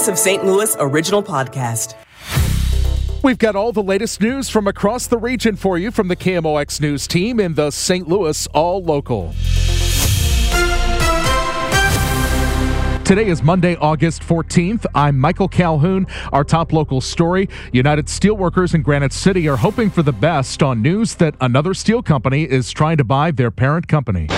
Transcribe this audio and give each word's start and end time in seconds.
Voice 0.00 0.08
of 0.08 0.18
St. 0.18 0.46
Louis 0.46 0.74
original 0.80 1.22
podcast. 1.22 1.94
We've 3.22 3.36
got 3.36 3.54
all 3.54 3.70
the 3.70 3.82
latest 3.82 4.22
news 4.22 4.48
from 4.48 4.66
across 4.66 5.06
the 5.06 5.18
region 5.18 5.56
for 5.56 5.76
you 5.76 5.90
from 5.90 6.08
the 6.08 6.16
KMOX 6.16 6.80
News 6.80 7.06
team 7.06 7.38
in 7.38 7.52
the 7.52 7.70
St. 7.70 8.08
Louis 8.08 8.46
All 8.54 8.82
Local. 8.82 9.34
Today 13.04 13.26
is 13.26 13.42
Monday, 13.42 13.76
August 13.76 14.22
14th. 14.22 14.86
I'm 14.94 15.18
Michael 15.18 15.48
Calhoun. 15.48 16.06
Our 16.32 16.44
top 16.44 16.72
local 16.72 17.02
story 17.02 17.50
United 17.74 18.06
Steelworkers 18.06 18.74
in 18.74 18.80
Granite 18.80 19.12
City 19.12 19.46
are 19.50 19.56
hoping 19.56 19.90
for 19.90 20.02
the 20.02 20.12
best 20.12 20.62
on 20.62 20.80
news 20.80 21.16
that 21.16 21.34
another 21.42 21.74
steel 21.74 22.02
company 22.02 22.44
is 22.44 22.70
trying 22.70 22.96
to 22.96 23.04
buy 23.04 23.32
their 23.32 23.50
parent 23.50 23.86
company. 23.86 24.28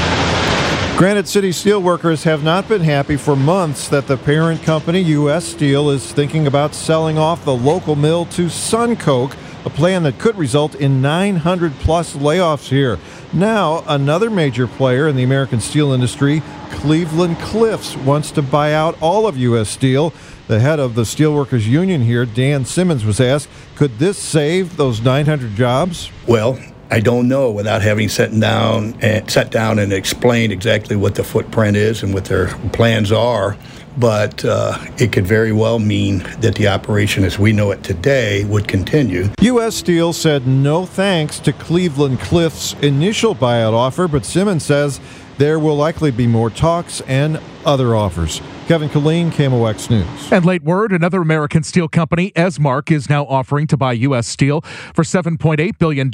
Granite 0.97 1.27
City 1.27 1.51
steelworkers 1.51 2.23
have 2.25 2.45
not 2.45 2.69
been 2.69 2.83
happy 2.83 3.17
for 3.17 3.35
months 3.35 3.89
that 3.89 4.07
the 4.07 4.17
parent 4.17 4.63
company, 4.63 5.01
U.S. 5.01 5.45
Steel, 5.45 5.91
is 5.91 6.13
thinking 6.13 6.47
about 6.47 6.75
selling 6.75 7.19
off 7.19 7.45
the 7.45 7.57
local 7.57 7.97
mill 7.97 8.25
to 8.27 8.47
Suncoke, 8.47 9.35
a 9.65 9.71
plan 9.71 10.05
that 10.05 10.21
could 10.21 10.37
result 10.37 10.77
in 10.77 11.03
900 11.03 11.73
plus 11.81 12.15
layoffs 12.15 12.69
here. 12.69 12.99
Now, 13.33 13.83
another 13.89 14.31
major 14.31 14.69
player 14.69 15.09
in 15.09 15.17
the 15.17 15.25
American 15.25 15.61
steel 15.61 15.93
industry, 15.93 16.41
Cleveland 16.71 17.39
Cliffs, 17.39 17.97
wants 17.97 18.31
to 18.33 18.43
buy 18.43 18.73
out 18.73 18.97
all 19.01 19.27
of 19.27 19.37
U.S. 19.39 19.71
Steel. 19.71 20.13
The 20.47 20.61
head 20.61 20.79
of 20.79 20.95
the 20.95 21.03
Steelworkers 21.03 21.67
Union 21.67 22.03
here, 22.03 22.27
Dan 22.27 22.65
Simmons, 22.65 23.05
was 23.05 23.19
asked, 23.19 23.49
could 23.75 23.99
this 23.99 24.19
save 24.19 24.77
those 24.77 25.01
900 25.01 25.57
jobs? 25.57 26.13
Well, 26.29 26.61
I 26.93 27.01
don't 27.01 27.27
know 27.27 27.51
without 27.51 27.81
having 27.81 28.11
sat 28.11 28.39
down 28.39 28.99
and 29.01 29.31
sat 29.31 29.51
down 29.51 29.79
and 29.79 29.95
explained 29.95 30.53
exactly 30.53 30.95
what 30.95 31.15
the 31.15 31.25
footprint 31.25 31.75
is 31.75 32.03
and 32.03 32.13
what 32.13 32.27
their 32.27 32.49
plans 32.75 33.11
are. 33.11 33.57
But 33.97 34.45
uh, 34.45 34.79
it 34.99 35.11
could 35.11 35.27
very 35.27 35.53
well 35.53 35.79
mean 35.79 36.19
that 36.41 36.55
the 36.57 36.69
operation 36.69 37.25
as 37.25 37.39
we 37.39 37.55
know 37.55 37.71
it 37.71 37.83
today 37.83 38.45
would 38.45 38.69
continue. 38.69 39.31
U.S. 39.41 39.75
Steel 39.77 40.13
said 40.13 40.47
no 40.47 40.85
thanks 40.85 41.39
to 41.41 41.55
Cleveland 41.55 42.21
Cliffs' 42.21 42.75
initial 42.83 43.35
buyout 43.35 43.73
offer, 43.73 44.07
but 44.07 44.27
Simmons 44.27 44.63
says 44.63 45.01
there 45.39 45.59
will 45.59 45.77
likely 45.77 46.11
be 46.11 46.27
more 46.27 46.51
talks 46.51 47.01
and 47.03 47.41
other 47.65 47.97
offers. 47.97 48.43
Kevin 48.69 48.89
Killeen, 48.89 49.31
KMOX 49.33 49.91
News. 49.91 50.33
And 50.33 50.45
late 50.45 50.63
word, 50.63 50.93
another 50.93 51.21
American 51.21 51.65
steel 51.65 51.89
company, 51.89 52.31
Esmark, 52.37 52.93
is 52.93 53.11
now 53.11 53.27
offering 53.27 53.67
to 53.67 53.77
buy 53.77 53.93
U.S. 53.93 54.29
Steel 54.29 54.61
for 54.95 55.03
$7.8 55.03 55.79
billion 55.79 56.11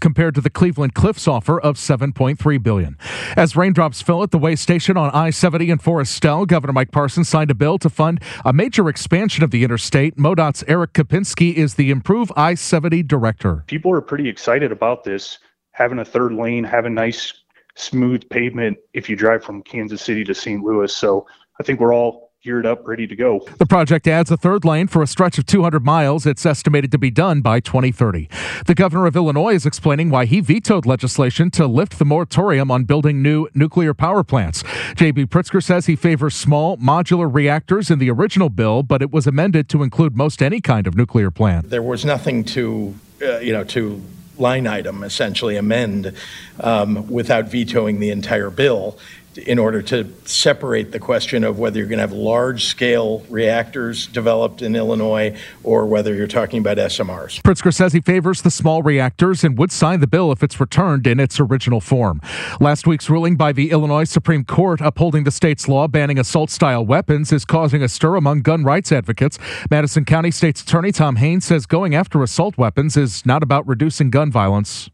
compared 0.00 0.34
to 0.34 0.40
the 0.40 0.50
Cleveland 0.50 0.94
Cliffs 0.94 1.28
offer 1.28 1.60
of 1.60 1.76
7.3 1.76 2.62
billion. 2.62 2.98
As 3.36 3.54
raindrops 3.54 4.02
fill 4.02 4.24
at 4.24 4.32
the 4.32 4.38
way 4.38 4.56
station 4.56 4.96
on 4.96 5.10
I-70 5.10 5.68
in 5.68 5.78
Foristell, 5.78 6.46
Governor 6.46 6.72
Mike 6.72 6.90
Parsons 6.90 7.28
signed 7.28 7.52
a 7.52 7.54
bill 7.54 7.78
to 7.78 7.88
fund 7.88 8.20
a 8.44 8.52
major 8.52 8.88
expansion 8.88 9.44
of 9.44 9.52
the 9.52 9.62
interstate. 9.62 10.16
MoDOT's 10.16 10.64
Eric 10.66 10.94
Kapinski 10.94 11.54
is 11.54 11.74
the 11.74 11.92
Improve 11.92 12.32
I-70 12.34 13.06
director. 13.06 13.62
People 13.68 13.92
are 13.92 14.00
pretty 14.00 14.28
excited 14.28 14.72
about 14.72 15.04
this, 15.04 15.38
having 15.70 16.00
a 16.00 16.04
third 16.04 16.32
lane, 16.32 16.64
having 16.64 16.94
nice 16.94 17.32
smooth 17.74 18.28
pavement 18.28 18.76
if 18.92 19.08
you 19.08 19.16
drive 19.16 19.42
from 19.42 19.62
Kansas 19.62 20.02
City 20.02 20.24
to 20.24 20.34
St. 20.34 20.62
Louis. 20.62 20.94
So 20.94 21.26
I 21.62 21.64
think 21.64 21.78
we're 21.78 21.94
all 21.94 22.32
geared 22.42 22.66
up, 22.66 22.84
ready 22.88 23.06
to 23.06 23.14
go. 23.14 23.46
The 23.58 23.66
project 23.66 24.08
adds 24.08 24.32
a 24.32 24.36
third 24.36 24.64
lane 24.64 24.88
for 24.88 25.00
a 25.00 25.06
stretch 25.06 25.38
of 25.38 25.46
200 25.46 25.84
miles. 25.84 26.26
It's 26.26 26.44
estimated 26.44 26.90
to 26.90 26.98
be 26.98 27.08
done 27.08 27.40
by 27.40 27.60
2030. 27.60 28.28
The 28.66 28.74
governor 28.74 29.06
of 29.06 29.14
Illinois 29.14 29.54
is 29.54 29.64
explaining 29.64 30.10
why 30.10 30.24
he 30.24 30.40
vetoed 30.40 30.86
legislation 30.86 31.52
to 31.52 31.68
lift 31.68 32.00
the 32.00 32.04
moratorium 32.04 32.72
on 32.72 32.82
building 32.82 33.22
new 33.22 33.46
nuclear 33.54 33.94
power 33.94 34.24
plants. 34.24 34.64
J.B. 34.96 35.26
Pritzker 35.26 35.62
says 35.62 35.86
he 35.86 35.94
favors 35.94 36.34
small 36.34 36.76
modular 36.78 37.32
reactors 37.32 37.92
in 37.92 38.00
the 38.00 38.10
original 38.10 38.48
bill, 38.48 38.82
but 38.82 39.02
it 39.02 39.12
was 39.12 39.28
amended 39.28 39.68
to 39.68 39.84
include 39.84 40.16
most 40.16 40.42
any 40.42 40.60
kind 40.60 40.88
of 40.88 40.96
nuclear 40.96 41.30
plant. 41.30 41.70
There 41.70 41.80
was 41.80 42.04
nothing 42.04 42.42
to, 42.46 42.92
uh, 43.22 43.38
you 43.38 43.52
know, 43.52 43.62
to 43.62 44.02
line 44.36 44.66
item 44.66 45.04
essentially 45.04 45.56
amend 45.56 46.12
um, 46.58 47.08
without 47.08 47.46
vetoing 47.48 48.00
the 48.00 48.10
entire 48.10 48.50
bill 48.50 48.98
in 49.38 49.58
order 49.58 49.82
to 49.82 50.12
separate 50.24 50.92
the 50.92 50.98
question 50.98 51.44
of 51.44 51.58
whether 51.58 51.78
you're 51.78 51.88
going 51.88 51.98
to 51.98 52.02
have 52.02 52.12
large 52.12 52.64
scale 52.64 53.20
reactors 53.28 54.06
developed 54.06 54.62
in 54.62 54.76
Illinois 54.76 55.36
or 55.62 55.86
whether 55.86 56.14
you're 56.14 56.26
talking 56.26 56.58
about 56.58 56.76
SMRs. 56.76 57.40
Pritzker 57.42 57.72
says 57.72 57.92
he 57.92 58.00
favors 58.00 58.42
the 58.42 58.50
small 58.50 58.82
reactors 58.82 59.44
and 59.44 59.56
would 59.58 59.72
sign 59.72 60.00
the 60.00 60.06
bill 60.06 60.32
if 60.32 60.42
it's 60.42 60.60
returned 60.60 61.06
in 61.06 61.18
its 61.18 61.40
original 61.40 61.80
form. 61.80 62.20
Last 62.60 62.86
week's 62.86 63.08
ruling 63.08 63.36
by 63.36 63.52
the 63.52 63.70
Illinois 63.70 64.04
Supreme 64.04 64.44
Court 64.44 64.80
upholding 64.80 65.24
the 65.24 65.30
state's 65.30 65.68
law 65.68 65.88
banning 65.88 66.18
assault 66.18 66.50
style 66.50 66.84
weapons 66.84 67.32
is 67.32 67.44
causing 67.44 67.82
a 67.82 67.88
stir 67.88 68.16
among 68.16 68.42
gun 68.42 68.64
rights 68.64 68.92
advocates. 68.92 69.38
Madison 69.70 70.04
County 70.04 70.30
State's 70.30 70.62
Attorney 70.62 70.92
Tom 70.92 71.16
Haynes 71.16 71.44
says 71.44 71.66
going 71.66 71.94
after 71.94 72.22
assault 72.22 72.58
weapons 72.58 72.96
is 72.96 73.24
not 73.24 73.42
about 73.42 73.66
reducing 73.66 74.10
gun 74.10 74.30
violence. 74.30 74.90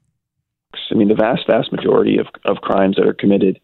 I 0.90 0.94
mean, 0.94 1.08
the 1.08 1.14
vast, 1.14 1.46
vast 1.46 1.72
majority 1.72 2.18
of, 2.18 2.26
of 2.44 2.58
crimes 2.58 2.96
that 2.96 3.06
are 3.06 3.14
committed 3.14 3.60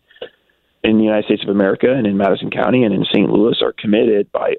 in 0.85 0.99
the 0.99 1.05
United 1.05 1.25
States 1.25 1.43
of 1.43 1.49
America 1.49 1.93
and 1.93 2.07
in 2.07 2.17
Madison 2.17 2.51
County 2.51 2.85
and 2.85 2.95
in 2.95 3.05
St. 3.07 3.31
Louis 3.31 3.61
are 3.63 3.73
committed 3.73 4.31
by 4.31 4.55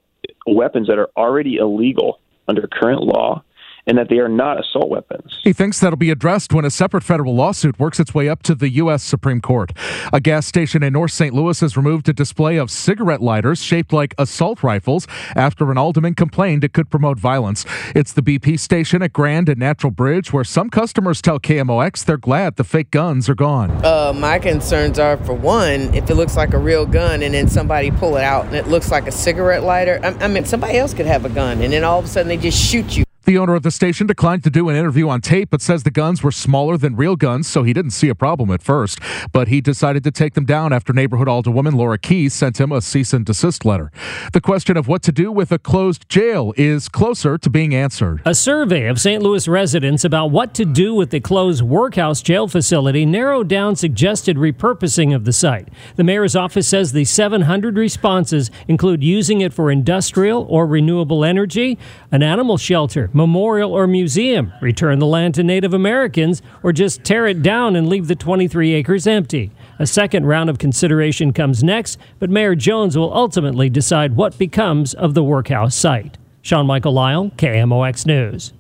weapons 0.48 0.88
that 0.88 0.98
are 0.98 1.10
already 1.16 1.58
illegal 1.58 2.20
under 2.48 2.68
current 2.68 3.02
law 3.02 3.44
and 3.88 3.98
that 3.98 4.10
they 4.10 4.18
are 4.18 4.28
not 4.28 4.60
assault 4.60 4.90
weapons. 4.90 5.40
He 5.44 5.54
thinks 5.54 5.80
that'll 5.80 5.98
be 5.98 6.10
addressed 6.10 6.54
when 6.54 6.66
a 6.66 6.72
separate 6.72 7.04
federal 7.04 7.36
lawsuit 7.36 7.80
works 7.80 8.00
its 8.00 8.14
way 8.14 8.28
up 8.28 8.44
to 8.44 8.56
the 8.56 8.70
U.S. 8.70 9.04
Supreme 9.04 9.42
Court. 9.42 9.72
A 10.12 10.20
gas 10.20 10.48
station 10.48 10.84
in 10.84 10.94
North 10.94 11.12
St. 11.12 11.34
Louis 11.34 11.60
has 11.60 11.78
removed 11.78 12.10
a 12.10 12.14
display 12.14 12.58
of 12.58 12.72
cigarette 12.72 13.22
lighters 13.22 13.62
shaped 13.62 13.94
like 13.94 14.16
assault 14.18 14.64
rifles 14.64 15.08
after 15.36 15.72
an 15.72 15.78
alderman 15.78 16.16
complained 16.16 16.64
it 16.64 16.74
could 16.74 16.90
promote 16.90 17.20
violence. 17.20 17.66
It's 17.96 18.14
the 18.14 18.22
BP 18.22 18.60
station 18.60 19.02
at 19.02 19.14
Grand 19.14 19.50
and 19.50 19.60
Natural 19.60 19.92
Bridge 19.92 20.34
where 20.34 20.44
some 20.44 20.70
customers 20.70 21.22
tell 21.22 21.40
KMOX 21.40 22.04
they're 22.06 22.18
glad 22.18 22.56
the 22.56 22.64
fake 22.64 22.92
guns 22.92 23.30
are 23.30 23.36
gone. 23.36 23.72
Uh, 23.86 24.14
my 24.16 24.40
concerns 24.40 24.98
are 25.00 25.18
for 25.18 25.34
one, 25.34 25.94
if 25.94 26.10
it 26.10 26.16
looks 26.16 26.36
like 26.36 26.54
a 26.54 26.58
real 26.58 26.86
gun 26.86 27.22
and 27.22 27.34
then 27.34 27.48
somebody 27.48 27.92
pull 27.92 28.18
it 28.18 28.24
out 28.24 28.46
and 28.46 28.56
it 28.56 28.68
looks 28.68 28.92
like 28.92 29.08
a 29.08 29.12
cigarette 29.12 29.64
lighter, 29.64 30.00
I, 30.04 30.26
I 30.26 30.28
mean, 30.28 30.46
somebody 30.46 30.78
else 30.78 30.94
could 30.94 31.06
have 31.06 31.26
a 31.26 31.30
gun 31.30 31.62
and 31.62 31.72
then 31.72 31.84
all 31.84 32.00
of 32.00 32.06
a 32.06 32.08
sudden 32.08 32.28
they 32.28 32.38
just 32.38 32.60
shoot 32.60 32.98
you. 32.98 33.05
The 33.26 33.40
owner 33.40 33.56
of 33.56 33.64
the 33.64 33.72
station 33.72 34.06
declined 34.06 34.44
to 34.44 34.52
do 34.52 34.70
an 34.70 34.76
interview 34.76 35.10
on 35.10 35.20
tape, 35.20 35.50
but 35.50 35.60
says 35.60 35.82
the 35.82 35.90
guns 35.90 36.22
were 36.22 36.32
smaller 36.32 36.78
than 36.78 36.96
real 36.96 37.16
guns, 37.16 37.48
so 37.48 37.64
he 37.64 37.74
didn't 37.74 37.92
see 37.92 38.08
a 38.08 38.14
problem 38.14 38.52
at 38.52 38.62
first. 38.62 39.00
But 39.32 39.48
he 39.48 39.62
decided 39.62 40.04
to 40.04 40.12
take 40.12 40.36
them 40.36 40.46
down 40.46 40.72
after 40.72 40.94
neighborhood 40.94 41.28
alderwoman 41.28 41.74
Laura 41.74 41.98
Keys 41.98 42.36
sent 42.36 42.60
him 42.60 42.72
a 42.72 42.82
cease 42.82 43.14
and 43.14 43.26
desist 43.26 43.66
letter. 43.66 43.92
The 44.34 44.42
question 44.42 44.78
of 44.78 44.88
what 44.88 45.02
to 45.02 45.12
do 45.12 45.32
with 45.32 45.52
a 45.52 45.58
closed 45.58 46.08
jail 46.08 46.54
is 46.56 46.88
closer 46.88 47.40
to 47.40 47.50
being 47.50 47.74
answered. 47.74 48.22
A 48.26 48.36
survey 48.36 48.86
of 48.86 49.02
St. 49.02 49.24
Louis 49.24 49.48
residents 49.48 50.06
about 50.06 50.28
what 50.28 50.54
to 50.54 50.64
do 50.64 50.94
with 50.94 51.10
the 51.10 51.20
closed 51.20 51.64
workhouse 51.64 52.22
jail 52.22 52.48
facility 52.48 53.08
narrowed 53.08 53.48
down 53.48 53.76
suggested 53.76 54.38
repurposing 54.38 55.16
of 55.16 55.26
the 55.26 55.34
site. 55.34 55.70
The 55.96 56.04
mayor's 56.04 56.36
office 56.36 56.68
says 56.68 56.92
the 56.92 57.06
700 57.06 57.76
responses 57.76 58.52
include 58.68 59.04
using 59.04 59.42
it 59.42 59.52
for 59.52 59.72
industrial 59.72 60.46
or 60.48 60.68
renewable 60.68 61.26
energy, 61.26 61.80
an 62.12 62.22
animal 62.22 62.58
shelter, 62.58 63.10
memorial, 63.16 63.74
or 63.74 63.88
museum, 63.88 64.54
return 64.62 65.00
the 65.00 65.06
land 65.08 65.34
to 65.36 65.44
Native 65.44 65.74
Americans, 65.74 66.42
or 66.62 66.72
just 66.72 67.04
tear 67.04 67.26
it 67.26 67.42
down 67.42 67.76
and 67.76 67.88
leave 67.88 68.08
the 68.08 68.16
23 68.16 68.74
acres 68.74 69.08
empty. 69.08 69.52
A 69.80 69.88
second 69.88 70.26
round 70.26 70.50
of 70.50 70.60
consideration 70.60 71.34
comes 71.34 71.64
next, 71.64 71.98
but 72.20 72.30
Mayor 72.30 72.56
Jones 72.56 72.98
will 72.98 73.14
ultimately 73.14 73.70
decide 73.70 74.16
what 74.16 74.38
becomes 74.38 74.94
of 74.94 75.14
the 75.14 75.24
workhouse 75.24 75.76
site. 75.76 76.18
Sean 76.42 76.68
Michael 76.68 76.94
Lyle, 76.94 77.32
KMOX 77.38 78.06
News. 78.06 78.54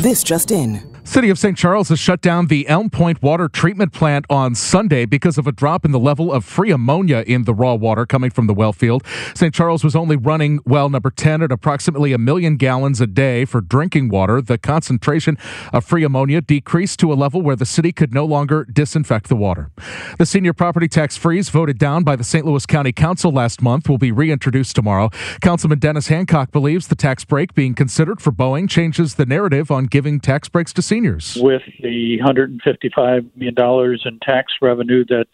This 0.00 0.22
just 0.22 0.50
in. 0.50 0.97
City 1.08 1.30
of 1.30 1.38
St. 1.38 1.56
Charles 1.56 1.88
has 1.88 1.98
shut 1.98 2.20
down 2.20 2.48
the 2.48 2.68
Elm 2.68 2.90
Point 2.90 3.22
water 3.22 3.48
treatment 3.48 3.94
plant 3.94 4.26
on 4.28 4.54
Sunday 4.54 5.06
because 5.06 5.38
of 5.38 5.46
a 5.46 5.52
drop 5.52 5.86
in 5.86 5.90
the 5.90 5.98
level 5.98 6.30
of 6.30 6.44
free 6.44 6.70
ammonia 6.70 7.24
in 7.26 7.44
the 7.44 7.54
raw 7.54 7.72
water 7.72 8.04
coming 8.04 8.28
from 8.28 8.46
the 8.46 8.52
well 8.52 8.74
field. 8.74 9.02
St. 9.34 9.54
Charles 9.54 9.82
was 9.82 9.96
only 9.96 10.16
running 10.16 10.60
well 10.66 10.90
number 10.90 11.10
10 11.10 11.40
at 11.40 11.50
approximately 11.50 12.12
a 12.12 12.18
million 12.18 12.58
gallons 12.58 13.00
a 13.00 13.06
day 13.06 13.46
for 13.46 13.62
drinking 13.62 14.10
water. 14.10 14.42
The 14.42 14.58
concentration 14.58 15.38
of 15.72 15.82
free 15.82 16.04
ammonia 16.04 16.42
decreased 16.42 17.00
to 17.00 17.10
a 17.10 17.14
level 17.14 17.40
where 17.40 17.56
the 17.56 17.64
city 17.64 17.90
could 17.90 18.12
no 18.12 18.26
longer 18.26 18.66
disinfect 18.70 19.28
the 19.28 19.36
water. 19.36 19.70
The 20.18 20.26
senior 20.26 20.52
property 20.52 20.88
tax 20.88 21.16
freeze 21.16 21.48
voted 21.48 21.78
down 21.78 22.04
by 22.04 22.16
the 22.16 22.24
St. 22.24 22.44
Louis 22.44 22.66
County 22.66 22.92
Council 22.92 23.32
last 23.32 23.62
month 23.62 23.88
will 23.88 23.96
be 23.96 24.12
reintroduced 24.12 24.76
tomorrow. 24.76 25.08
Councilman 25.40 25.78
Dennis 25.78 26.08
Hancock 26.08 26.52
believes 26.52 26.88
the 26.88 26.94
tax 26.94 27.24
break 27.24 27.54
being 27.54 27.74
considered 27.74 28.20
for 28.20 28.30
Boeing 28.30 28.68
changes 28.68 29.14
the 29.14 29.24
narrative 29.24 29.70
on 29.70 29.86
giving 29.86 30.20
tax 30.20 30.50
breaks 30.50 30.74
to 30.74 30.82
seniors 30.82 30.97
seniors. 30.98 31.36
With 31.40 31.62
the 31.80 32.18
$155 32.18 33.30
million 33.36 33.98
in 34.04 34.20
tax 34.20 34.52
revenue 34.60 35.04
that 35.06 35.26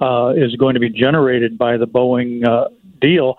uh, 0.00 0.32
is 0.36 0.56
going 0.56 0.74
to 0.74 0.80
be 0.80 0.90
generated 0.90 1.56
by 1.56 1.76
the 1.76 1.86
Boeing 1.86 2.46
uh, 2.46 2.68
deal, 3.00 3.36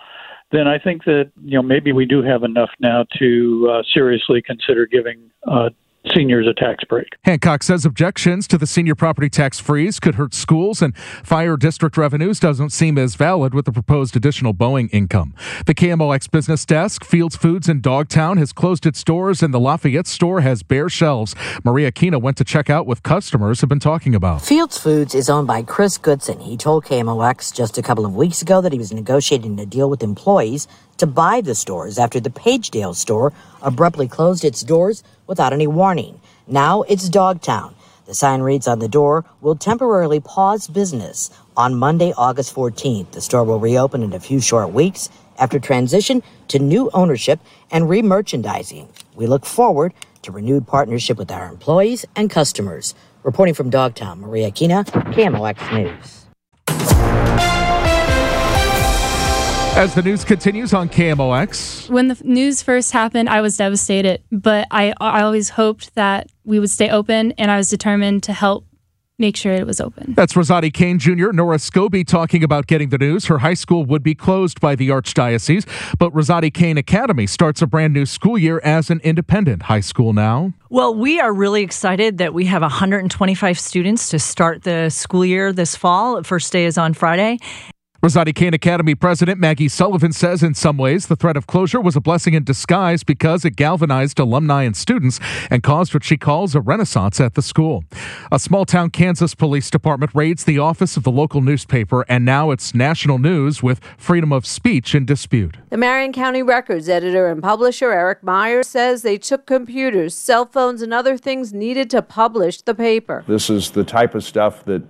then 0.51 0.68
I 0.68 0.77
think 0.77 1.03
that 1.06 1.31
you 1.44 1.57
know 1.57 1.63
maybe 1.63 1.91
we 1.91 2.06
do 2.06 2.21
have 2.21 2.44
enough 2.44 2.69
now 2.80 3.06
to 3.18 3.69
uh, 3.71 3.83
seriously 3.94 4.41
consider 4.41 4.85
giving 4.85 5.31
uh, 5.47 5.69
seniors 6.13 6.47
a 6.47 6.53
tax 6.53 6.83
break. 6.83 7.07
Hancock 7.23 7.63
says 7.63 7.85
objections 7.85 8.47
to 8.47 8.57
the 8.57 8.67
senior 8.67 8.95
property 8.95 9.29
tax 9.29 9.59
freeze 9.59 10.00
could 10.00 10.15
hurt 10.15 10.33
schools 10.33 10.81
and 10.81 10.95
fire 10.97 11.57
district 11.57 11.97
revenues 11.97 12.39
doesn't 12.39 12.71
seem 12.71 12.97
as 12.97 13.15
valid 13.15 13.53
with 13.53 13.65
the 13.65 13.71
proposed 13.71 14.15
additional 14.15 14.53
Boeing 14.53 14.89
income. 14.91 15.33
The 15.65 15.73
KMOX 15.73 16.29
business 16.29 16.65
desk, 16.65 17.03
Fields 17.05 17.35
Foods 17.35 17.69
in 17.69 17.81
Dogtown, 17.81 18.38
has 18.38 18.51
closed 18.53 18.85
its 18.85 19.03
doors 19.03 19.41
and 19.41 19.53
the 19.53 19.59
Lafayette 19.59 20.07
store 20.07 20.41
has 20.41 20.63
bare 20.63 20.89
shelves. 20.89 21.35
Maria 21.63 21.91
Kina 21.91 22.19
went 22.19 22.38
to 22.38 22.44
check 22.44 22.69
out 22.69 22.85
with 22.85 23.03
customers 23.03 23.61
have 23.61 23.69
been 23.69 23.79
talking 23.79 24.15
about. 24.15 24.41
Fields 24.41 24.77
Foods 24.77 25.15
is 25.15 25.29
owned 25.29 25.47
by 25.47 25.63
Chris 25.63 25.97
Goodson. 25.97 26.39
He 26.39 26.57
told 26.57 26.85
KMOX 26.85 27.53
just 27.53 27.77
a 27.77 27.81
couple 27.81 28.06
of 28.06 28.15
weeks 28.15 28.41
ago 28.41 28.61
that 28.61 28.73
he 28.73 28.79
was 28.79 28.91
negotiating 28.91 29.59
a 29.59 29.65
deal 29.65 29.89
with 29.89 30.03
employees 30.03 30.67
to 30.98 31.07
buy 31.07 31.42
the 31.42 31.56
stores 31.56 31.98
after 31.98 32.19
the 32.19 32.30
Pagedale 32.30 32.95
store 32.95 33.34
abruptly 33.62 34.07
closed 34.07 34.44
its 34.44 34.62
doors 34.62 35.04
without 35.28 35.54
any 35.54 35.68
warning. 35.68 36.19
Now 36.48 36.84
it's 36.84 37.10
Dogtown. 37.10 37.75
The 38.06 38.13
sign 38.13 38.42
reads 38.42 38.68
on 38.68 38.80
the 38.80 38.90
door, 38.90 39.24
will 39.40 39.56
temporarily 39.56 40.19
pause 40.19 40.68
business. 40.68 41.30
On 41.56 41.75
Monday, 41.75 42.13
August 42.18 42.54
14th, 42.54 43.12
the 43.12 43.22
store 43.22 43.45
will 43.45 43.60
reopen 43.60 44.04
in 44.04 44.12
a 44.12 44.19
few 44.19 44.42
short 44.42 44.74
weeks 44.74 45.10
after 45.40 45.57
transition 45.57 46.22
to 46.50 46.60
new 46.60 46.90
ownership 46.94 47.40
and 47.72 47.90
re-merchandising. 47.90 48.90
We 49.16 49.25
look 49.25 49.45
forward 49.45 49.94
to 50.24 50.31
renewed 50.31 50.68
partnership 50.68 51.18
with 51.18 51.31
our 51.31 51.48
employees 51.48 52.06
and 52.16 52.30
customers. 52.30 52.94
Reporting 53.24 53.54
from 53.54 53.69
Dogtown, 53.69 54.19
Maria 54.19 54.51
Kina, 54.51 54.84
KMOX 54.84 55.74
News. 55.74 57.52
As 59.75 59.95
the 59.95 60.03
news 60.03 60.23
continues 60.23 60.71
on 60.71 60.87
KMOX. 60.87 61.89
When 61.89 62.07
the 62.07 62.21
news 62.23 62.61
first 62.61 62.91
happened, 62.91 63.27
I 63.27 63.41
was 63.41 63.57
devastated, 63.57 64.21
but 64.31 64.67
I, 64.69 64.93
I 65.01 65.23
always 65.23 65.49
hoped 65.49 65.95
that 65.95 66.31
we 66.43 66.59
would 66.59 66.69
stay 66.69 66.91
open, 66.91 67.31
and 67.39 67.49
I 67.49 67.57
was 67.57 67.69
determined 67.69 68.21
to 68.23 68.33
help 68.33 68.67
make 69.17 69.35
sure 69.35 69.51
it 69.51 69.65
was 69.65 69.81
open. 69.81 70.13
That's 70.13 70.33
Rosati 70.33 70.71
Kain 70.71 70.99
Jr., 70.99 71.31
Nora 71.31 71.57
Scobie 71.57 72.05
talking 72.05 72.43
about 72.43 72.67
getting 72.67 72.89
the 72.89 72.99
news. 72.99 73.25
Her 73.25 73.39
high 73.39 73.55
school 73.55 73.83
would 73.85 74.03
be 74.03 74.13
closed 74.13 74.59
by 74.59 74.75
the 74.75 74.89
Archdiocese, 74.89 75.65
but 75.97 76.13
Rosati 76.13 76.53
Kain 76.53 76.77
Academy 76.77 77.25
starts 77.25 77.61
a 77.63 77.67
brand 77.67 77.93
new 77.93 78.05
school 78.05 78.37
year 78.37 78.61
as 78.63 78.91
an 78.91 78.99
independent 79.03 79.63
high 79.63 79.79
school 79.79 80.13
now. 80.13 80.53
Well, 80.69 80.93
we 80.93 81.19
are 81.19 81.33
really 81.33 81.63
excited 81.63 82.19
that 82.19 82.33
we 82.33 82.45
have 82.45 82.61
125 82.61 83.59
students 83.59 84.09
to 84.09 84.19
start 84.19 84.63
the 84.63 84.89
school 84.89 85.25
year 85.25 85.51
this 85.51 85.75
fall. 85.75 86.21
First 86.21 86.51
day 86.51 86.65
is 86.65 86.77
on 86.77 86.93
Friday. 86.93 87.39
Rosati 88.03 88.35
Kain 88.35 88.53
Academy 88.53 88.95
President 88.95 89.39
Maggie 89.39 89.69
Sullivan 89.69 90.11
says 90.11 90.44
in 90.44 90.53
some 90.55 90.75
ways 90.75 91.07
the 91.07 91.15
threat 91.15 91.38
of 91.38 91.47
closure 91.47 91.79
was 91.79 91.95
a 91.95 92.01
blessing 92.01 92.33
in 92.33 92.44
disguise 92.44 93.01
because 93.01 93.45
it 93.45 93.55
galvanized 93.55 94.19
alumni 94.19 94.63
and 94.63 94.75
students 94.75 95.21
and 95.50 95.63
caused 95.63 95.94
what 95.94 96.03
she 96.03 96.17
calls 96.17 96.53
a 96.53 96.59
renaissance 96.59 97.21
at 97.21 97.35
the 97.35 97.41
school. 97.41 97.85
A 98.29 98.39
small 98.39 98.65
town 98.65 98.89
Kansas 98.89 99.33
police 99.35 99.69
department 99.69 100.11
raids 100.13 100.44
the 100.44 100.59
office 100.59 100.97
of 100.97 101.03
the 101.03 101.11
local 101.11 101.39
newspaper 101.39 102.03
and 102.09 102.25
now 102.25 102.51
it's 102.51 102.75
national 102.75 103.19
news 103.19 103.63
with 103.63 103.79
freedom 103.97 104.33
of 104.33 104.45
speech 104.45 104.94
in 104.94 105.06
dispute. 105.06 105.56
The 105.69 105.77
Marion 105.77 106.11
County 106.11 106.44
Records 106.44 106.89
editor 106.89 107.29
and 107.29 107.41
publisher 107.41 107.94
Eric 107.94 108.21
Meyer 108.21 108.63
says 108.63 109.03
they 109.03 109.17
took 109.17 109.45
computers, 109.45 110.13
cell 110.13 110.45
phones, 110.45 110.81
and 110.81 110.94
other 110.94 111.17
things 111.17 111.53
needed 111.53 111.89
to 111.91 112.01
publish 112.01 112.63
the 112.63 112.75
paper. 112.75 113.23
This 113.29 113.49
is 113.49 113.71
the 113.71 113.85
type 113.85 114.13
of 114.13 114.25
stuff 114.25 114.65
that 114.65 114.81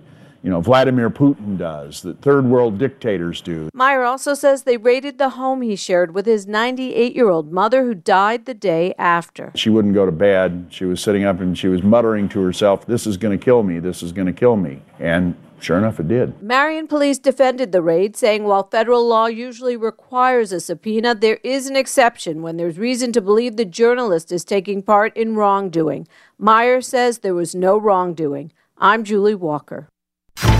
you 0.44 0.50
know, 0.50 0.60
Vladimir 0.60 1.08
Putin 1.08 1.56
does, 1.56 2.02
that 2.02 2.20
third 2.20 2.44
world 2.44 2.76
dictators 2.76 3.40
do. 3.40 3.70
Meyer 3.72 4.02
also 4.02 4.34
says 4.34 4.62
they 4.62 4.76
raided 4.76 5.16
the 5.16 5.30
home 5.30 5.62
he 5.62 5.74
shared 5.74 6.14
with 6.14 6.26
his 6.26 6.46
98 6.46 7.16
year 7.16 7.30
old 7.30 7.50
mother 7.50 7.82
who 7.84 7.94
died 7.94 8.44
the 8.44 8.52
day 8.52 8.94
after. 8.98 9.52
She 9.54 9.70
wouldn't 9.70 9.94
go 9.94 10.04
to 10.04 10.12
bed. 10.12 10.66
She 10.68 10.84
was 10.84 11.00
sitting 11.00 11.24
up 11.24 11.40
and 11.40 11.56
she 11.56 11.68
was 11.68 11.82
muttering 11.82 12.28
to 12.28 12.42
herself, 12.42 12.84
This 12.84 13.06
is 13.06 13.16
going 13.16 13.36
to 13.36 13.42
kill 13.42 13.62
me. 13.62 13.78
This 13.78 14.02
is 14.02 14.12
going 14.12 14.26
to 14.26 14.34
kill 14.34 14.56
me. 14.56 14.82
And 15.00 15.34
Sure 15.60 15.78
enough, 15.78 15.98
it 15.98 16.08
did. 16.08 16.42
Marion 16.42 16.86
police 16.86 17.18
defended 17.18 17.72
the 17.72 17.80
raid, 17.80 18.16
saying 18.16 18.44
while 18.44 18.64
federal 18.64 19.08
law 19.08 19.26
usually 19.26 19.78
requires 19.78 20.52
a 20.52 20.60
subpoena, 20.60 21.14
there 21.14 21.38
is 21.42 21.66
an 21.66 21.76
exception 21.76 22.42
when 22.42 22.58
there's 22.58 22.76
reason 22.76 23.12
to 23.12 23.22
believe 23.22 23.56
the 23.56 23.64
journalist 23.64 24.30
is 24.30 24.44
taking 24.44 24.82
part 24.82 25.16
in 25.16 25.36
wrongdoing. 25.36 26.06
Meyer 26.36 26.82
says 26.82 27.20
there 27.20 27.34
was 27.34 27.54
no 27.54 27.78
wrongdoing. 27.78 28.52
I'm 28.76 29.04
Julie 29.04 29.34
Walker. 29.34 29.88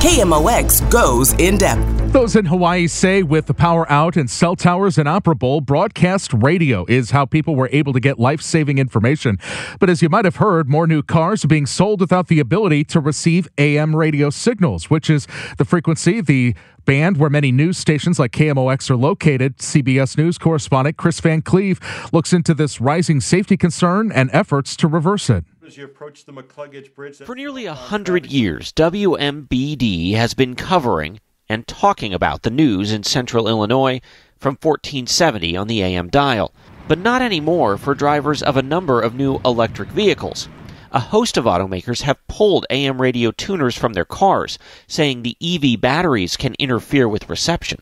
KMOX 0.04 0.90
goes 0.90 1.32
in 1.32 1.56
depth. 1.56 2.12
Those 2.12 2.36
in 2.36 2.44
Hawaii 2.44 2.86
say 2.86 3.22
with 3.22 3.46
the 3.46 3.54
power 3.54 3.90
out 3.90 4.18
and 4.18 4.28
cell 4.28 4.54
towers 4.54 4.98
inoperable, 4.98 5.62
broadcast 5.62 6.30
radio 6.34 6.84
is 6.90 7.12
how 7.12 7.24
people 7.24 7.56
were 7.56 7.70
able 7.72 7.94
to 7.94 8.00
get 8.00 8.18
life 8.18 8.42
saving 8.42 8.76
information. 8.76 9.38
But 9.80 9.88
as 9.88 10.02
you 10.02 10.10
might 10.10 10.26
have 10.26 10.36
heard, 10.36 10.68
more 10.68 10.86
new 10.86 11.02
cars 11.02 11.42
are 11.44 11.48
being 11.48 11.64
sold 11.64 12.00
without 12.00 12.28
the 12.28 12.38
ability 12.38 12.84
to 12.84 13.00
receive 13.00 13.48
AM 13.56 13.96
radio 13.96 14.28
signals, 14.28 14.90
which 14.90 15.08
is 15.08 15.26
the 15.56 15.64
frequency, 15.64 16.20
the 16.20 16.54
band 16.84 17.16
where 17.16 17.30
many 17.30 17.50
news 17.50 17.78
stations 17.78 18.18
like 18.18 18.32
KMOX 18.32 18.90
are 18.90 18.96
located. 18.96 19.56
CBS 19.56 20.18
News 20.18 20.36
correspondent 20.36 20.98
Chris 20.98 21.18
Van 21.20 21.40
Cleave 21.40 21.80
looks 22.12 22.34
into 22.34 22.52
this 22.52 22.78
rising 22.78 23.22
safety 23.22 23.56
concern 23.56 24.12
and 24.12 24.28
efforts 24.34 24.76
to 24.76 24.86
reverse 24.86 25.30
it. 25.30 25.46
As 25.66 25.78
you 25.78 25.84
approach 25.86 26.26
the 26.26 26.32
McClugage 26.32 26.94
Bridge, 26.94 27.16
For 27.16 27.34
nearly 27.34 27.64
a 27.64 27.72
hundred 27.72 28.26
years, 28.26 28.70
WMBD 28.72 30.12
has 30.14 30.34
been 30.34 30.56
covering 30.56 31.20
and 31.48 31.66
talking 31.66 32.12
about 32.12 32.42
the 32.42 32.50
news 32.50 32.92
in 32.92 33.02
central 33.02 33.48
Illinois 33.48 34.02
from 34.36 34.58
1470 34.60 35.56
on 35.56 35.66
the 35.66 35.80
AM 35.82 36.08
dial, 36.08 36.52
but 36.86 36.98
not 36.98 37.22
anymore 37.22 37.78
for 37.78 37.94
drivers 37.94 38.42
of 38.42 38.58
a 38.58 38.62
number 38.62 39.00
of 39.00 39.14
new 39.14 39.40
electric 39.42 39.88
vehicles. 39.88 40.50
A 40.92 41.00
host 41.00 41.38
of 41.38 41.46
automakers 41.46 42.02
have 42.02 42.26
pulled 42.28 42.66
AM 42.68 43.00
radio 43.00 43.30
tuners 43.30 43.74
from 43.74 43.94
their 43.94 44.04
cars, 44.04 44.58
saying 44.86 45.22
the 45.22 45.36
EV 45.40 45.80
batteries 45.80 46.36
can 46.36 46.54
interfere 46.58 47.08
with 47.08 47.30
reception. 47.30 47.80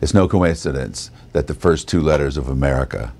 It's 0.00 0.14
no 0.14 0.26
coincidence 0.26 1.12
that 1.32 1.46
the 1.46 1.54
first 1.54 1.86
two 1.86 2.00
letters 2.00 2.36
of 2.36 2.48
America 2.48 3.12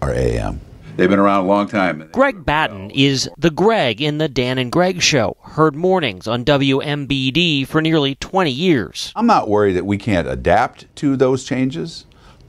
are 0.00 0.12
AM. 0.12 0.60
They've 0.98 1.08
been 1.08 1.20
around 1.20 1.44
a 1.44 1.46
long 1.46 1.68
time. 1.68 2.10
Greg 2.10 2.44
Batten 2.44 2.90
is 2.90 3.30
the 3.38 3.52
Greg 3.52 4.02
in 4.02 4.18
the 4.18 4.28
Dan 4.28 4.58
and 4.58 4.72
Greg 4.72 5.00
show, 5.00 5.36
heard 5.44 5.76
mornings 5.76 6.26
on 6.26 6.44
WMBD 6.44 7.68
for 7.68 7.80
nearly 7.80 8.16
20 8.16 8.50
years. 8.50 9.12
I'm 9.14 9.28
not 9.28 9.48
worried 9.48 9.74
that 9.74 9.86
we 9.86 9.96
can't 9.96 10.26
adapt 10.26 10.92
to 10.96 11.16
those 11.16 11.44
changes, 11.44 12.04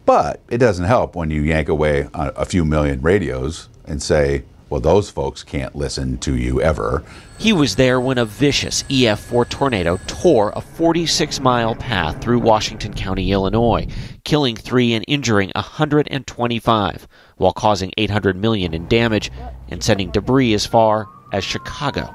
but 0.08 0.42
it 0.50 0.58
doesn't 0.58 0.86
help 0.86 1.16
when 1.16 1.30
you 1.30 1.44
yank 1.44 1.70
away 1.70 2.10
a 2.16 2.44
few 2.44 2.66
million 2.66 3.04
radios 3.04 3.70
and 3.86 4.02
say, 4.02 4.46
well, 4.70 4.82
those 4.82 5.10
folks 5.10 5.44
can't 5.44 5.76
listen 5.76 6.18
to 6.20 6.36
you 6.36 6.62
ever. 6.62 7.04
He 7.38 7.54
was 7.54 7.76
there 7.76 8.00
when 8.00 8.18
a 8.18 8.26
vicious 8.26 8.84
EF4 8.84 9.50
tornado 9.50 10.00
tore 10.08 10.52
a 10.56 10.62
46 10.62 11.40
mile 11.40 11.76
path 11.76 12.22
through 12.22 12.40
Washington 12.40 12.94
County, 12.94 13.32
Illinois, 13.32 13.88
killing 14.24 14.56
three 14.56 14.94
and 14.94 15.06
injuring 15.08 15.52
125, 15.56 17.08
while 17.38 17.54
causing 17.54 17.92
800 17.98 18.36
million 18.36 18.74
in 18.74 18.88
damage 18.88 19.32
and 19.70 19.84
sending 19.84 20.12
debris 20.12 20.54
as 20.54 20.66
far 20.66 21.08
as 21.32 21.44
Chicago. 21.44 22.14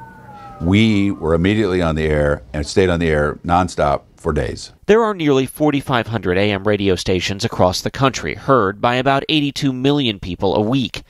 We 0.61 1.11
were 1.11 1.35
immediately 1.35 1.83
on 1.83 1.97
the 1.97 2.05
air 2.05 2.43
and 2.53 2.67
stayed 2.67 2.89
on 2.89 3.01
the 3.01 3.09
air 3.09 3.41
nonstop 3.45 4.03
for 4.17 4.33
days. 4.33 4.73
There 4.87 5.03
are 5.03 5.13
nearly 5.13 5.45
4,500 5.45 6.39
AM 6.39 6.65
radio 6.65 6.95
stations 6.95 7.45
across 7.45 7.83
the 7.83 7.91
country, 7.91 8.35
heard 8.35 8.81
by 8.81 8.95
about 8.95 9.25
82 9.29 9.73
million 9.73 10.19
people 10.19 10.55
a 10.55 10.61
week. 10.61 11.03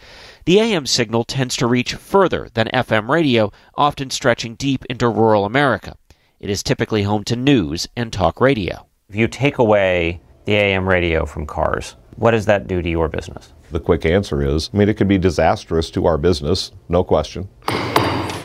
The 0.47 0.61
AM 0.61 0.85
signal 0.85 1.25
tends 1.25 1.57
to 1.57 1.67
reach 1.67 1.95
further 1.95 2.49
than 2.53 2.67
FM 2.67 3.09
radio, 3.09 3.51
often 3.77 4.11
stretching 4.11 4.57
deep 4.57 4.85
into 4.91 5.09
rural 5.09 5.47
America. 5.47 5.97
It 6.39 6.51
is 6.51 6.63
typically 6.63 7.05
home 7.05 7.25
to 7.25 7.37
news 7.37 7.89
and 7.97 8.13
talk 8.13 8.43
radio. 8.43 8.87
If 9.09 9.17
you 9.17 9.27
take 9.27 9.57
away 9.57 10.21
the 10.45 10.53
AM 10.53 10.87
radio 10.87 11.25
from 11.25 11.47
cars, 11.47 11.97
what 12.17 12.33
does 12.33 12.45
that 12.45 12.67
do 12.67 12.83
to 12.83 12.91
your 12.91 13.09
business? 13.09 13.55
The 13.71 13.81
quick 13.81 14.05
answer 14.05 14.43
is 14.43 14.69
I 14.75 14.77
mean, 14.77 14.91
it 14.91 14.99
could 14.99 15.09
be 15.09 15.17
disastrous 15.17 15.91
to 15.93 16.05
our 16.05 16.19
business, 16.19 16.73
no 16.91 17.03
question. 17.03 17.49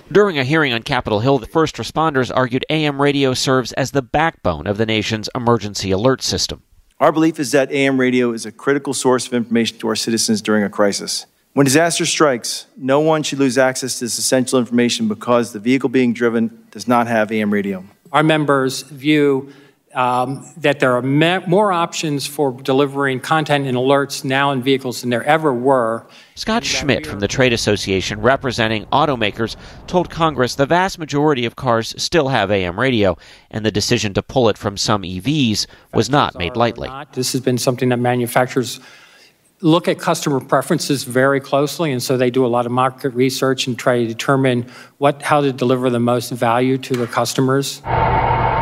During 0.10 0.40
a 0.40 0.46
hearing 0.46 0.72
on 0.72 0.84
Capitol 0.84 1.20
Hill, 1.20 1.38
the 1.38 1.48
first 1.48 1.76
responders 1.76 2.32
argued 2.34 2.66
AM 2.70 3.02
radio 3.02 3.34
serves 3.34 3.74
as 3.74 3.92
the 3.92 4.02
backbone 4.02 4.68
of 4.68 4.78
the 4.78 4.86
nation's 4.86 5.30
emergency 5.36 5.92
alert 5.92 6.22
system. 6.22 6.64
Our 7.02 7.12
belief 7.12 7.40
is 7.40 7.52
that 7.52 7.70
AM 7.74 8.00
radio 8.00 8.32
is 8.32 8.46
a 8.46 8.54
critical 8.54 8.94
source 8.94 9.28
of 9.28 9.34
information 9.34 9.80
to 9.80 9.90
our 9.90 9.98
citizens 9.98 10.42
during 10.42 10.64
a 10.64 10.70
crisis. 10.70 11.26
When 11.60 11.66
disaster 11.66 12.06
strikes, 12.06 12.68
no 12.78 13.02
one 13.02 13.22
should 13.22 13.38
lose 13.38 13.58
access 13.58 14.00
to 14.00 14.06
this 14.06 14.18
essential 14.18 14.60
information 14.60 15.10
because 15.10 15.52
the 15.52 15.60
vehicle 15.60 15.90
being 15.90 16.14
driven 16.14 16.66
does 16.72 16.88
not 16.88 17.08
have 17.08 17.34
AM 17.34 17.52
radio. 17.52 17.84
Our 18.14 18.24
members 18.24 18.84
view 18.84 19.52
um, 19.94 20.50
that 20.56 20.80
there 20.80 20.96
are 20.96 21.02
me- 21.02 21.46
more 21.48 21.74
options 21.74 22.26
for 22.26 22.54
delivering 22.54 23.20
content 23.20 23.68
and 23.68 23.76
alerts 23.76 24.24
now 24.24 24.52
in 24.52 24.64
vehicles 24.64 25.02
than 25.02 25.10
there 25.10 25.26
ever 25.26 25.54
were. 25.54 26.08
Scott 26.36 26.64
Schmidt 26.64 27.06
from 27.06 27.20
the 27.20 27.28
Trade 27.28 27.52
Association 27.52 28.22
representing 28.22 28.86
automakers 28.86 29.58
told 29.86 30.10
Congress 30.10 30.56
the 30.56 30.66
vast 30.66 30.98
majority 30.98 31.44
of 31.44 31.58
cars 31.58 31.94
still 32.02 32.30
have 32.30 32.52
AM 32.52 32.80
radio, 32.80 33.18
and 33.52 33.66
the 33.66 33.72
decision 33.72 34.14
to 34.14 34.22
pull 34.22 34.48
it 34.48 34.58
from 34.58 34.78
some 34.78 35.02
EVs 35.02 35.68
was 35.94 36.10
not 36.10 36.36
made 36.36 36.56
lightly. 36.56 36.90
This 37.12 37.34
has 37.34 37.42
been 37.42 37.58
something 37.58 37.90
that 37.90 38.00
manufacturers 38.00 38.80
look 39.62 39.88
at 39.88 40.00
customer 40.00 40.40
preferences 40.40 41.04
very 41.04 41.40
closely, 41.40 41.92
and 41.92 42.02
so 42.02 42.18
they 42.18 42.30
do 42.30 42.46
a 42.46 42.48
lot 42.48 42.66
of 42.66 42.72
market 42.72 43.10
research 43.10 43.68
and 43.68 43.78
try 43.78 44.00
to 44.00 44.08
determine 44.08 44.66
what 44.98 45.22
how 45.22 45.42
to 45.42 45.52
deliver 45.52 45.90
the 45.90 46.00
most 46.00 46.32
value 46.32 46.78
to 46.78 46.96
their 46.96 47.08
customers. 47.08 47.82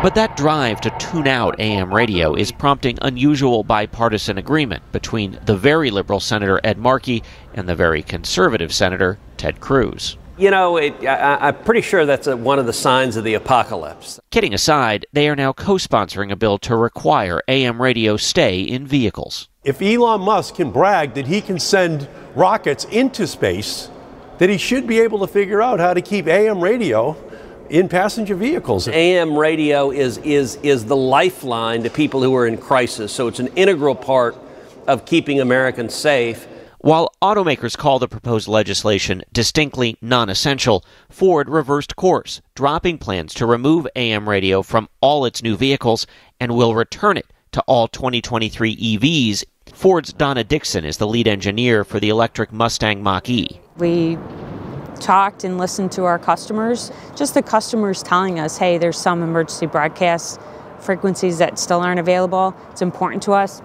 But 0.00 0.14
that 0.14 0.36
drive 0.36 0.80
to 0.82 0.90
tune 0.98 1.26
out 1.26 1.58
AM 1.58 1.92
radio 1.92 2.32
is 2.34 2.52
prompting 2.52 2.98
unusual 3.02 3.64
bipartisan 3.64 4.38
agreement 4.38 4.82
between 4.92 5.40
the 5.44 5.56
very 5.56 5.90
liberal 5.90 6.20
Senator 6.20 6.60
Ed 6.62 6.78
Markey 6.78 7.24
and 7.54 7.68
the 7.68 7.74
very 7.74 8.02
conservative 8.02 8.72
Senator 8.72 9.18
Ted 9.38 9.60
Cruz. 9.60 10.16
You 10.38 10.52
know, 10.52 10.76
it, 10.76 10.94
I, 11.04 11.48
am 11.48 11.56
pretty 11.64 11.80
sure 11.80 12.06
that's 12.06 12.28
a, 12.28 12.36
one 12.36 12.60
of 12.60 12.66
the 12.66 12.72
signs 12.72 13.16
of 13.16 13.24
the 13.24 13.34
apocalypse. 13.34 14.20
Kidding 14.30 14.54
aside, 14.54 15.04
they 15.12 15.28
are 15.28 15.34
now 15.34 15.52
co 15.52 15.74
sponsoring 15.74 16.30
a 16.30 16.36
bill 16.36 16.58
to 16.58 16.76
require 16.76 17.42
AM 17.48 17.82
radio 17.82 18.16
stay 18.16 18.60
in 18.60 18.86
vehicles. 18.86 19.48
If 19.68 19.82
Elon 19.82 20.22
Musk 20.22 20.54
can 20.54 20.70
brag 20.70 21.12
that 21.12 21.26
he 21.26 21.42
can 21.42 21.58
send 21.58 22.08
rockets 22.34 22.86
into 22.86 23.26
space, 23.26 23.90
that 24.38 24.48
he 24.48 24.56
should 24.56 24.86
be 24.86 24.98
able 25.00 25.18
to 25.18 25.26
figure 25.26 25.60
out 25.60 25.78
how 25.78 25.92
to 25.92 26.00
keep 26.00 26.26
AM 26.26 26.62
radio 26.62 27.14
in 27.68 27.86
passenger 27.90 28.34
vehicles. 28.34 28.88
AM 28.88 29.36
radio 29.36 29.90
is, 29.90 30.16
is, 30.24 30.56
is 30.62 30.86
the 30.86 30.96
lifeline 30.96 31.82
to 31.82 31.90
people 31.90 32.22
who 32.22 32.34
are 32.34 32.46
in 32.46 32.56
crisis, 32.56 33.12
so 33.12 33.28
it's 33.28 33.40
an 33.40 33.48
integral 33.56 33.94
part 33.94 34.38
of 34.86 35.04
keeping 35.04 35.38
Americans 35.38 35.92
safe. 35.94 36.48
While 36.78 37.12
automakers 37.20 37.76
call 37.76 37.98
the 37.98 38.08
proposed 38.08 38.48
legislation 38.48 39.22
distinctly 39.34 39.98
non 40.00 40.30
essential, 40.30 40.82
Ford 41.10 41.50
reversed 41.50 41.94
course, 41.94 42.40
dropping 42.54 42.96
plans 42.96 43.34
to 43.34 43.44
remove 43.44 43.86
AM 43.94 44.26
radio 44.26 44.62
from 44.62 44.88
all 45.02 45.26
its 45.26 45.42
new 45.42 45.58
vehicles 45.58 46.06
and 46.40 46.52
will 46.52 46.74
return 46.74 47.18
it 47.18 47.26
to 47.52 47.60
all 47.62 47.88
2023 47.88 48.76
EVs. 48.76 49.44
Ford's 49.74 50.12
Donna 50.12 50.44
Dickson 50.44 50.84
is 50.84 50.96
the 50.96 51.06
lead 51.06 51.28
engineer 51.28 51.84
for 51.84 52.00
the 52.00 52.08
electric 52.08 52.52
Mustang 52.52 53.02
Mach 53.02 53.28
E. 53.28 53.60
We 53.76 54.18
talked 55.00 55.44
and 55.44 55.58
listened 55.58 55.92
to 55.92 56.04
our 56.04 56.18
customers, 56.18 56.90
just 57.16 57.34
the 57.34 57.42
customers 57.42 58.02
telling 58.02 58.40
us, 58.40 58.58
hey, 58.58 58.78
there's 58.78 58.98
some 58.98 59.22
emergency 59.22 59.66
broadcast 59.66 60.40
frequencies 60.80 61.38
that 61.38 61.58
still 61.58 61.80
aren't 61.80 62.00
available. 62.00 62.54
It's 62.70 62.82
important 62.82 63.22
to 63.24 63.32
us. 63.32 63.62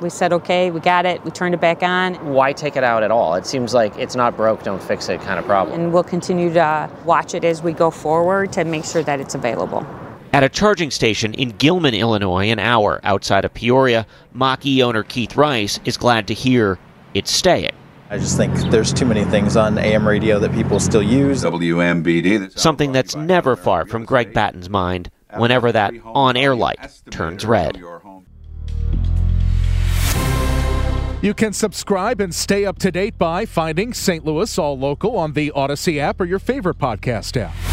We 0.00 0.08
said, 0.08 0.32
okay, 0.32 0.70
we 0.70 0.80
got 0.80 1.04
it, 1.04 1.22
we 1.24 1.30
turned 1.30 1.54
it 1.54 1.60
back 1.60 1.82
on. 1.82 2.14
Why 2.32 2.54
take 2.54 2.76
it 2.76 2.84
out 2.84 3.02
at 3.02 3.10
all? 3.10 3.34
It 3.34 3.44
seems 3.46 3.74
like 3.74 3.94
it's 3.98 4.16
not 4.16 4.34
broke, 4.34 4.62
don't 4.62 4.82
fix 4.82 5.10
it 5.10 5.20
kind 5.20 5.38
of 5.38 5.44
problem. 5.44 5.78
And 5.78 5.92
we'll 5.92 6.04
continue 6.04 6.50
to 6.54 6.90
watch 7.04 7.34
it 7.34 7.44
as 7.44 7.62
we 7.62 7.74
go 7.74 7.90
forward 7.90 8.50
to 8.54 8.64
make 8.64 8.86
sure 8.86 9.02
that 9.02 9.20
it's 9.20 9.34
available. 9.34 9.86
At 10.32 10.44
a 10.44 10.48
charging 10.48 10.92
station 10.92 11.34
in 11.34 11.50
Gilman, 11.50 11.94
Illinois, 11.94 12.50
an 12.50 12.60
hour 12.60 13.00
outside 13.02 13.44
of 13.44 13.52
Peoria, 13.52 14.06
Mach 14.32 14.64
E 14.64 14.80
owner 14.80 15.02
Keith 15.02 15.36
Rice 15.36 15.80
is 15.84 15.96
glad 15.96 16.28
to 16.28 16.34
hear 16.34 16.78
it's 17.14 17.32
staying. 17.32 17.72
I 18.10 18.18
just 18.18 18.36
think 18.36 18.54
there's 18.70 18.92
too 18.92 19.06
many 19.06 19.24
things 19.24 19.56
on 19.56 19.76
AM 19.76 20.06
radio 20.06 20.38
that 20.38 20.52
people 20.52 20.78
still 20.78 21.02
use. 21.02 21.42
WMBD. 21.42 22.56
Something 22.56 22.92
that's 22.92 23.16
never 23.16 23.56
far 23.56 23.86
from 23.86 24.04
Greg 24.04 24.32
Batten's 24.32 24.70
mind 24.70 25.10
whenever 25.36 25.72
that 25.72 25.94
on 26.04 26.36
air 26.36 26.54
light 26.54 26.78
turns 27.10 27.44
red. 27.44 27.82
You 31.22 31.34
can 31.34 31.52
subscribe 31.52 32.20
and 32.20 32.34
stay 32.34 32.64
up 32.64 32.78
to 32.78 32.90
date 32.90 33.18
by 33.18 33.46
finding 33.46 33.92
St. 33.92 34.24
Louis 34.24 34.58
All 34.58 34.78
Local 34.78 35.18
on 35.18 35.32
the 35.32 35.50
Odyssey 35.50 36.00
app 36.00 36.20
or 36.20 36.24
your 36.24 36.38
favorite 36.38 36.78
podcast 36.78 37.36
app. 37.36 37.69